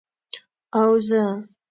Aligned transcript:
او 0.79 0.83
زه، 1.07 1.21